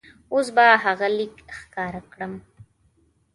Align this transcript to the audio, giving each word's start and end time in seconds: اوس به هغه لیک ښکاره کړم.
اوس 0.33 0.47
به 0.55 0.65
هغه 0.85 1.07
لیک 1.17 1.35
ښکاره 1.57 2.01
کړم. 2.11 2.33